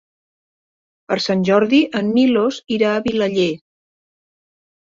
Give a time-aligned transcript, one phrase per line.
[1.11, 3.49] Per Sant Jordi en Milos irà a Vilaller.